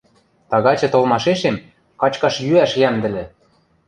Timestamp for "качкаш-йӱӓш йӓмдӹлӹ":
2.01-3.23